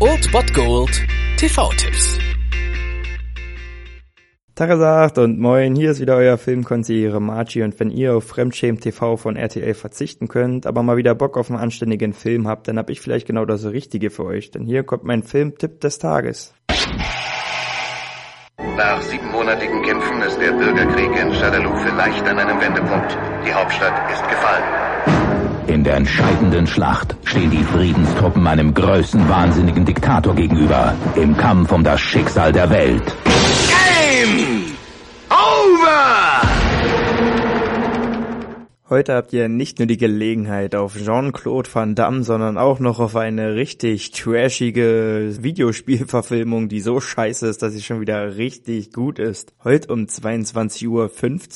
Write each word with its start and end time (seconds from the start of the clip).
Old 0.00 0.30
Bot 0.32 0.52
Gold 0.52 0.90
TV-Tipps. 1.38 2.18
Tagesacht 4.54 5.18
und 5.18 5.40
moin, 5.40 5.74
hier 5.74 5.90
ist 5.90 6.00
wieder 6.00 6.16
euer 6.16 6.38
Filmkonsigliere 6.38 7.20
Margie 7.20 7.62
und 7.62 7.78
wenn 7.80 7.90
ihr 7.90 8.14
auf 8.14 8.24
Fremdschämen 8.24 8.80
TV 8.80 9.16
von 9.16 9.36
RTL 9.36 9.74
verzichten 9.74 10.28
könnt, 10.28 10.66
aber 10.66 10.82
mal 10.82 10.96
wieder 10.96 11.14
Bock 11.14 11.36
auf 11.36 11.50
einen 11.50 11.58
anständigen 11.58 12.12
Film 12.12 12.46
habt, 12.46 12.68
dann 12.68 12.78
hab 12.78 12.90
ich 12.90 13.00
vielleicht 13.00 13.26
genau 13.26 13.44
das 13.44 13.64
Richtige 13.64 14.10
für 14.10 14.24
euch, 14.24 14.50
denn 14.50 14.64
hier 14.64 14.84
kommt 14.84 15.04
mein 15.04 15.22
Filmtipp 15.22 15.80
des 15.80 15.98
Tages. 15.98 16.54
Nach 18.76 19.00
siebenmonatigen 19.02 19.82
Kämpfen 19.82 20.22
ist 20.22 20.38
der 20.40 20.52
Bürgerkrieg 20.52 21.10
in 21.20 21.34
Shadaloo 21.34 21.76
vielleicht 21.76 22.28
an 22.28 22.38
einem 22.38 22.60
Wendepunkt. 22.60 23.16
Die 23.46 23.52
Hauptstadt 23.54 24.12
ist 24.12 24.28
gefallen. 24.28 24.93
In 25.66 25.82
der 25.82 25.96
entscheidenden 25.96 26.66
Schlacht 26.66 27.16
stehen 27.24 27.50
die 27.50 27.64
Friedenstruppen 27.64 28.46
einem 28.46 28.74
größenwahnsinnigen 28.74 29.84
Diktator 29.84 30.34
gegenüber. 30.34 30.94
Im 31.14 31.36
Kampf 31.36 31.72
um 31.72 31.82
das 31.82 32.00
Schicksal 32.00 32.52
der 32.52 32.68
Welt. 32.70 33.02
Heute 38.94 39.14
habt 39.14 39.32
ihr 39.32 39.48
nicht 39.48 39.80
nur 39.80 39.88
die 39.88 39.96
Gelegenheit 39.96 40.76
auf 40.76 40.96
Jean-Claude 40.96 41.68
Van 41.74 41.96
Damme, 41.96 42.22
sondern 42.22 42.56
auch 42.56 42.78
noch 42.78 43.00
auf 43.00 43.16
eine 43.16 43.56
richtig 43.56 44.12
trashige 44.12 45.34
Videospielverfilmung, 45.40 46.68
die 46.68 46.78
so 46.78 47.00
scheiße 47.00 47.48
ist, 47.48 47.60
dass 47.62 47.72
sie 47.72 47.82
schon 47.82 48.00
wieder 48.00 48.36
richtig 48.36 48.92
gut 48.92 49.18
ist. 49.18 49.52
Heute 49.64 49.92
um 49.92 50.04
22.15 50.04 50.86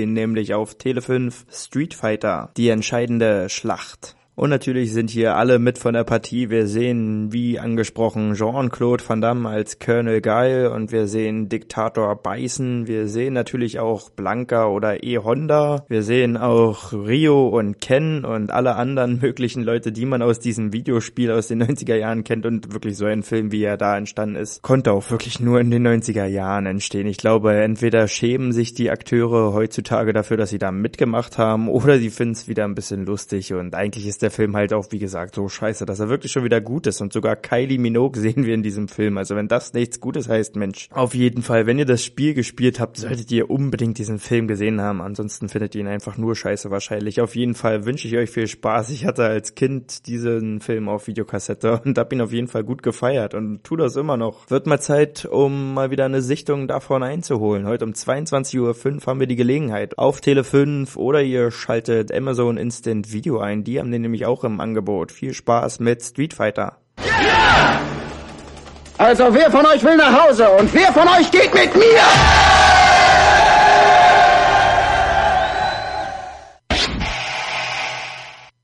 Uhr, 0.00 0.06
nämlich 0.06 0.54
auf 0.54 0.74
Tele 0.74 1.02
5 1.02 1.46
Street 1.52 1.94
Fighter, 1.94 2.50
die 2.56 2.68
entscheidende 2.68 3.48
Schlacht. 3.48 4.16
Und 4.36 4.48
natürlich 4.48 4.92
sind 4.92 5.10
hier 5.10 5.36
alle 5.36 5.58
mit 5.58 5.76
von 5.76 5.92
der 5.92 6.04
Partie. 6.04 6.48
Wir 6.48 6.66
sehen, 6.66 7.30
wie 7.30 7.58
angesprochen, 7.58 8.34
Jean-Claude 8.34 9.04
Van 9.06 9.20
Damme 9.20 9.48
als 9.48 9.78
Colonel 9.78 10.22
Geil 10.22 10.68
und 10.68 10.92
wir 10.92 11.08
sehen 11.08 11.50
Diktator 11.50 12.16
Beißen. 12.16 12.86
Wir 12.86 13.06
sehen 13.06 13.34
natürlich 13.34 13.80
auch 13.80 14.08
Blanca 14.08 14.68
oder 14.68 15.02
E-Honda. 15.04 15.84
Wir 15.88 16.02
sehen 16.02 16.38
auch 16.38 16.92
Rio 16.94 17.48
und 17.48 17.82
Ken 17.82 18.24
und 18.24 18.50
alle 18.50 18.76
anderen 18.76 19.18
möglichen 19.20 19.62
Leute, 19.62 19.92
die 19.92 20.06
man 20.06 20.22
aus 20.22 20.38
diesem 20.38 20.72
Videospiel 20.72 21.32
aus 21.32 21.48
den 21.48 21.62
90er 21.62 21.96
Jahren 21.96 22.24
kennt 22.24 22.46
und 22.46 22.72
wirklich 22.72 22.96
so 22.96 23.04
ein 23.04 23.22
Film, 23.22 23.52
wie 23.52 23.64
er 23.64 23.76
da 23.76 23.98
entstanden 23.98 24.36
ist, 24.36 24.62
konnte 24.62 24.92
auch 24.92 25.10
wirklich 25.10 25.40
nur 25.40 25.60
in 25.60 25.70
den 25.70 25.86
90er 25.86 26.24
Jahren 26.24 26.64
entstehen. 26.64 27.08
Ich 27.08 27.18
glaube, 27.18 27.52
entweder 27.60 28.08
schämen 28.08 28.52
sich 28.52 28.72
die 28.72 28.90
Akteure 28.90 29.52
heutzutage 29.52 30.14
dafür, 30.14 30.38
dass 30.38 30.48
sie 30.48 30.58
da 30.58 30.70
mitgemacht 30.72 31.36
haben 31.36 31.68
oder 31.68 31.98
sie 31.98 32.10
finden 32.10 32.32
es 32.32 32.48
wieder 32.48 32.64
ein 32.64 32.74
bisschen 32.74 33.04
lustig 33.04 33.52
und 33.52 33.74
eigentlich 33.74 34.06
ist 34.06 34.22
der 34.22 34.29
der 34.30 34.36
Film 34.36 34.56
halt 34.56 34.72
auch, 34.72 34.86
wie 34.90 34.98
gesagt, 34.98 35.34
so 35.34 35.48
scheiße, 35.48 35.84
dass 35.86 36.00
er 36.00 36.08
wirklich 36.08 36.32
schon 36.32 36.44
wieder 36.44 36.60
gut 36.60 36.86
ist. 36.86 37.00
Und 37.00 37.12
sogar 37.12 37.36
Kylie 37.36 37.78
Minogue 37.78 38.20
sehen 38.20 38.46
wir 38.46 38.54
in 38.54 38.62
diesem 38.62 38.88
Film. 38.88 39.18
Also 39.18 39.36
wenn 39.36 39.48
das 39.48 39.72
nichts 39.72 40.00
Gutes 40.00 40.28
heißt, 40.28 40.56
Mensch. 40.56 40.88
Auf 40.92 41.14
jeden 41.14 41.42
Fall, 41.42 41.66
wenn 41.66 41.78
ihr 41.78 41.84
das 41.84 42.04
Spiel 42.04 42.34
gespielt 42.34 42.80
habt, 42.80 42.96
solltet 42.96 43.30
ihr 43.32 43.50
unbedingt 43.50 43.98
diesen 43.98 44.18
Film 44.18 44.46
gesehen 44.46 44.80
haben. 44.80 45.00
Ansonsten 45.00 45.48
findet 45.48 45.74
ihr 45.74 45.82
ihn 45.82 45.88
einfach 45.88 46.16
nur 46.16 46.36
scheiße 46.36 46.70
wahrscheinlich. 46.70 47.20
Auf 47.20 47.34
jeden 47.34 47.54
Fall 47.54 47.84
wünsche 47.84 48.06
ich 48.06 48.16
euch 48.16 48.30
viel 48.30 48.46
Spaß. 48.46 48.90
Ich 48.90 49.04
hatte 49.04 49.24
als 49.24 49.54
Kind 49.54 50.06
diesen 50.06 50.60
Film 50.60 50.88
auf 50.88 51.06
Videokassette 51.06 51.80
und 51.84 51.98
hab 51.98 52.12
ihn 52.12 52.20
auf 52.20 52.32
jeden 52.32 52.48
Fall 52.48 52.64
gut 52.64 52.82
gefeiert 52.82 53.34
und 53.34 53.64
tu 53.64 53.76
das 53.76 53.96
immer 53.96 54.16
noch. 54.16 54.50
Wird 54.50 54.66
mal 54.66 54.80
Zeit, 54.80 55.24
um 55.24 55.74
mal 55.74 55.90
wieder 55.90 56.04
eine 56.04 56.22
Sichtung 56.22 56.68
davon 56.68 57.02
einzuholen. 57.02 57.66
Heute 57.66 57.84
um 57.84 57.92
22.05 57.92 58.58
Uhr 58.58 59.06
haben 59.06 59.20
wir 59.20 59.26
die 59.26 59.36
Gelegenheit. 59.36 59.98
Auf 59.98 60.20
Tele 60.20 60.44
5 60.44 60.96
oder 60.96 61.22
ihr 61.22 61.50
schaltet 61.50 62.12
Amazon 62.12 62.56
Instant 62.56 63.12
Video 63.12 63.40
ein. 63.40 63.64
Die 63.64 63.80
haben 63.80 63.90
den 63.90 64.04
nämlich 64.10 64.26
auch 64.26 64.42
im 64.44 64.60
Angebot. 64.60 65.12
Viel 65.12 65.32
Spaß 65.32 65.78
mit 65.80 66.02
Street 66.02 66.34
Fighter. 66.34 66.78
Also 68.98 69.32
wer 69.32 69.50
von 69.50 69.64
euch 69.64 69.82
will 69.82 69.96
nach 69.96 70.26
Hause 70.26 70.50
und 70.50 70.74
wer 70.74 70.92
von 70.92 71.08
euch 71.08 71.30
geht 71.30 71.54
mit 71.54 71.74
mir? 71.74 72.02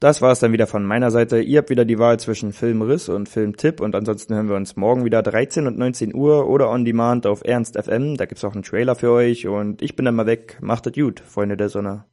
Das 0.00 0.20
war's 0.20 0.40
dann 0.40 0.52
wieder 0.52 0.66
von 0.66 0.84
meiner 0.84 1.12
Seite. 1.12 1.40
Ihr 1.40 1.58
habt 1.58 1.70
wieder 1.70 1.84
die 1.84 1.98
Wahl 1.98 2.18
zwischen 2.18 2.52
Filmriss 2.52 3.08
und 3.08 3.28
Filmtipp 3.28 3.80
und 3.80 3.94
ansonsten 3.94 4.34
hören 4.34 4.48
wir 4.48 4.56
uns 4.56 4.74
morgen 4.74 5.04
wieder 5.04 5.22
13 5.22 5.68
und 5.68 5.78
19 5.78 6.12
Uhr 6.12 6.48
oder 6.48 6.70
on 6.70 6.84
demand 6.84 7.24
auf 7.26 7.44
Ernst 7.44 7.76
FM. 7.80 8.16
Da 8.16 8.26
gibt's 8.26 8.44
auch 8.44 8.54
einen 8.54 8.64
Trailer 8.64 8.96
für 8.96 9.12
euch 9.12 9.46
und 9.46 9.80
ich 9.80 9.94
bin 9.94 10.04
dann 10.04 10.16
mal 10.16 10.26
weg. 10.26 10.58
Macht 10.60 10.88
es 10.88 10.94
gut, 10.94 11.20
Freunde 11.20 11.56
der 11.56 11.68
Sonne. 11.68 12.04